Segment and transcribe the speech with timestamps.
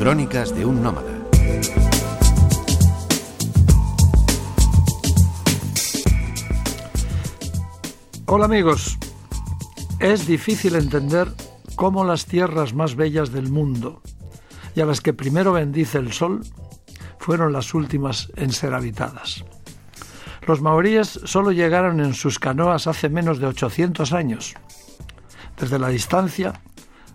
[0.00, 1.12] Crónicas de un nómada.
[8.24, 8.96] Hola amigos.
[9.98, 11.28] Es difícil entender
[11.76, 14.00] cómo las tierras más bellas del mundo
[14.74, 16.46] y a las que primero bendice el sol
[17.18, 19.44] fueron las últimas en ser habitadas.
[20.46, 24.54] Los maoríes solo llegaron en sus canoas hace menos de 800 años.
[25.58, 26.62] Desde la distancia,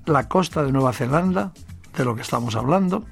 [0.06, 1.52] la costa de Nueva Zelanda,
[1.96, 3.06] de lo que estamos hablando,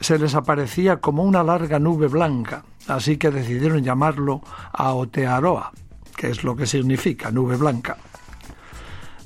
[0.00, 4.42] se les aparecía como una larga nube blanca, así que decidieron llamarlo
[4.72, 5.72] Aotearoa,
[6.16, 7.96] que es lo que significa nube blanca.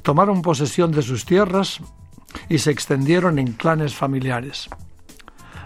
[0.02, 1.80] Tomaron posesión de sus tierras
[2.48, 4.68] y se extendieron en clanes familiares.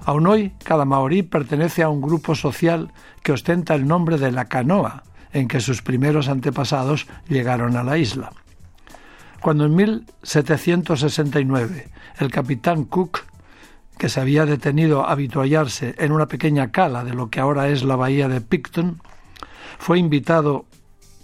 [0.05, 2.93] Aún hoy, cada maorí pertenece a un grupo social
[3.23, 7.99] que ostenta el nombre de la canoa en que sus primeros antepasados llegaron a la
[7.99, 8.33] isla.
[9.43, 11.89] Cuando en 1769
[12.21, 13.25] el capitán Cook,
[13.99, 17.83] que se había detenido a habituallarse en una pequeña cala de lo que ahora es
[17.83, 19.03] la bahía de Picton,
[19.79, 20.67] fue invitado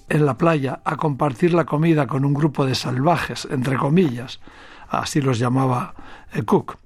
[0.09, 4.41] en la playa a compartir la comida con un grupo de salvajes, entre comillas,
[4.89, 5.95] así los llamaba
[6.33, 6.77] eh, Cook,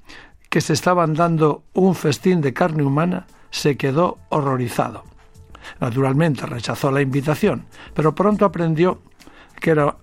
[0.50, 5.04] que se estaban dando un festín de carne humana, se quedó horrorizado.
[5.80, 9.00] Naturalmente rechazó la invitación, pero pronto aprendió
[9.58, 9.96] que era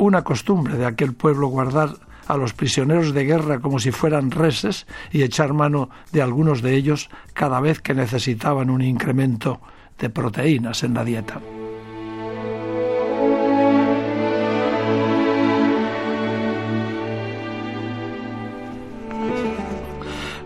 [0.00, 1.90] una costumbre de aquel pueblo guardar
[2.26, 6.74] a los prisioneros de guerra como si fueran reses y echar mano de algunos de
[6.74, 9.60] ellos cada vez que necesitaban un incremento
[9.98, 11.40] de proteínas en la dieta.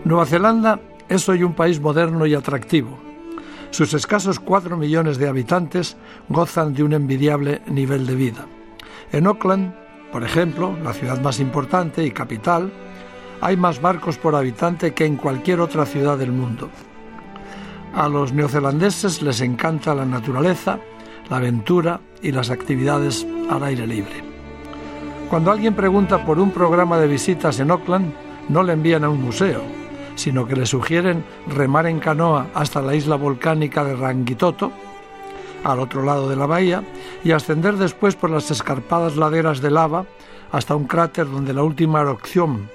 [0.03, 2.99] Nueva Zelanda es hoy un país moderno y atractivo.
[3.71, 5.95] Sus escasos cuatro millones de habitantes
[6.27, 8.45] gozan de un envidiable nivel de vida.
[9.11, 9.73] En Auckland,
[10.11, 12.71] por ejemplo, la ciudad más importante y capital,
[13.41, 16.69] hay más barcos por habitante que en cualquier otra ciudad del mundo.
[17.93, 20.79] A los neozelandeses les encanta la naturaleza,
[21.29, 24.23] la aventura y las actividades al aire libre.
[25.29, 28.13] Cuando alguien pregunta por un programa de visitas en Auckland,
[28.49, 29.61] no le envían a un museo,
[30.15, 34.71] sino que le sugieren remar en canoa hasta la isla volcánica de Rangitoto,
[35.65, 36.83] al otro lado de la bahía,
[37.23, 40.05] y ascender después por las escarpadas laderas de lava
[40.51, 42.69] hasta un cráter donde la última erupción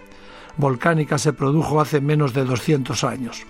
[0.57, 3.47] volcánica se produjo hace menos de 200 años.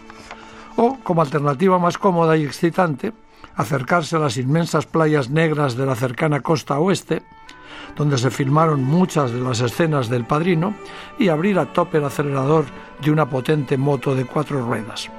[0.77, 3.12] O, como alternativa más cómoda y excitante,
[3.56, 7.22] acercarse a las inmensas playas negras de la cercana costa oeste,
[7.97, 10.75] donde se filmaron muchas de las escenas del padrino,
[11.19, 12.67] y abrir a tope el acelerador
[13.03, 15.11] de una potente moto de cuatro ruedas.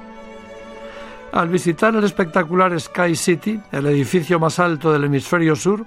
[1.32, 5.86] Al visitar el espectacular Sky City, el edificio más alto del hemisferio sur,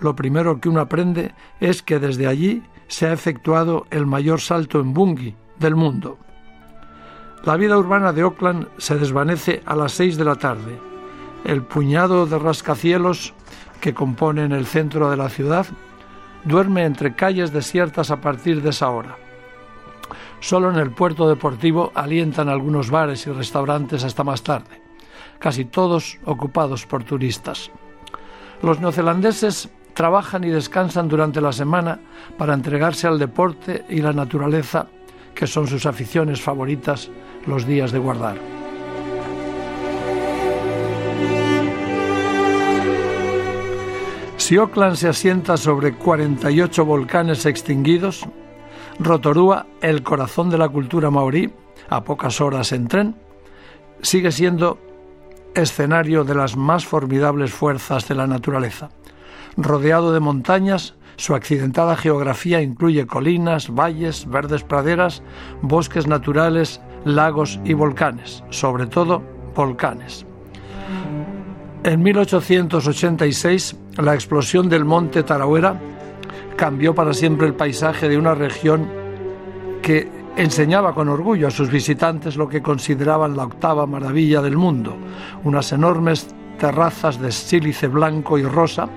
[0.00, 4.80] lo primero que uno aprende es que desde allí se ha efectuado el mayor salto
[4.80, 6.18] en bungee del mundo.
[7.44, 10.78] La vida urbana de Oakland se desvanece a las seis de la tarde.
[11.44, 13.32] El puñado de rascacielos
[13.80, 15.66] que componen el centro de la ciudad
[16.44, 19.16] duerme entre calles desiertas a partir de esa hora.
[20.40, 24.81] Solo en el puerto deportivo alientan algunos bares y restaurantes hasta más tarde,
[25.42, 27.72] casi todos ocupados por turistas.
[28.62, 31.98] Los neozelandeses trabajan y descansan durante la semana
[32.38, 34.86] para entregarse al deporte y la naturaleza,
[35.34, 37.10] que son sus aficiones favoritas
[37.44, 38.36] los días de guardar.
[44.36, 48.28] Si Oakland se asienta sobre 48 volcanes extinguidos,
[49.00, 51.52] Rotorua, el corazón de la cultura maorí,
[51.88, 53.16] a pocas horas en tren,
[54.02, 54.91] sigue siendo
[55.54, 58.90] escenario de las más formidables fuerzas de la naturaleza.
[59.56, 65.22] Rodeado de montañas, su accidentada geografía incluye colinas, valles, verdes praderas,
[65.60, 69.22] bosques naturales, lagos y volcanes, sobre todo
[69.54, 70.26] volcanes.
[71.84, 75.80] En 1886, la explosión del monte Tarahuera
[76.56, 78.88] cambió para siempre el paisaje de una región
[79.82, 84.96] que enseñaba con orgullo a sus visitantes lo que consideraban la octava maravilla del mundo,
[85.44, 88.88] unas enormes terrazas de sílice blanco y rosa,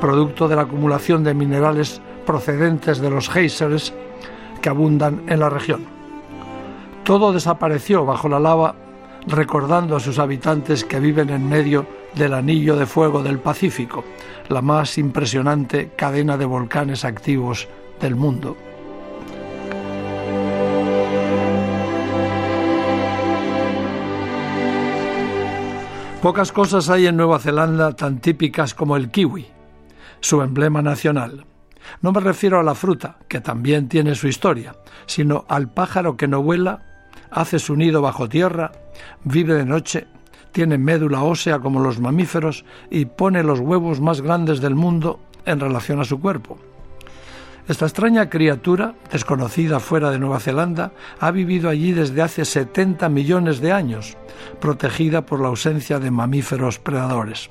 [0.00, 3.92] producto de la acumulación de minerales procedentes de los géiseres
[4.60, 5.84] que abundan en la región.
[7.04, 8.74] Todo desapareció bajo la lava,
[9.26, 14.04] recordando a sus habitantes que viven en medio del anillo de fuego del Pacífico,
[14.48, 17.68] la más impresionante cadena de volcanes activos
[18.00, 18.56] del mundo.
[26.22, 29.46] Pocas cosas hay en Nueva Zelanda tan típicas como el kiwi,
[30.18, 31.46] su emblema nacional.
[32.02, 34.74] No me refiero a la fruta, que también tiene su historia,
[35.06, 36.82] sino al pájaro que no vuela,
[37.30, 38.72] hace su nido bajo tierra,
[39.22, 40.08] vive de noche,
[40.50, 45.60] tiene médula ósea como los mamíferos y pone los huevos más grandes del mundo en
[45.60, 46.58] relación a su cuerpo.
[47.68, 53.60] Esta extraña criatura, desconocida fuera de Nueva Zelanda, ha vivido allí desde hace 70 millones
[53.60, 54.16] de años,
[54.58, 57.50] protegida por la ausencia de mamíferos predadores.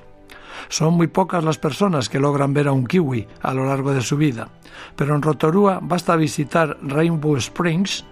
[0.69, 4.01] Son muy pocas las personas que logran ver a un kiwi a lo largo de
[4.01, 4.49] su vida,
[4.95, 8.03] pero en Rotorua basta visitar Rainbow Springs,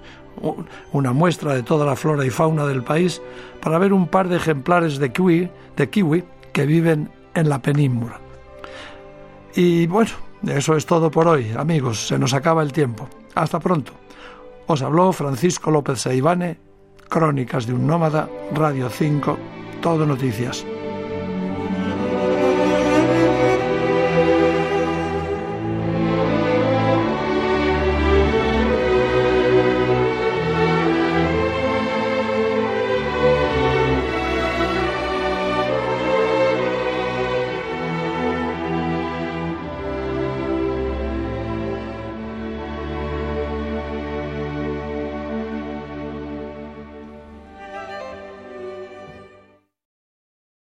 [0.91, 3.19] una muestra de toda la flora y fauna del país,
[3.63, 6.23] para ver un par de ejemplares de kiwi, de kiwi
[6.53, 8.19] que viven en la península.
[9.55, 13.09] Y bueno, eso es todo por hoy, amigos, se nos acaba el tiempo.
[13.33, 13.93] Hasta pronto.
[14.67, 16.57] Os habló Francisco López Saibane,
[17.09, 19.37] Crónicas de un Nómada, Radio 5,
[19.81, 20.65] Todo Noticias.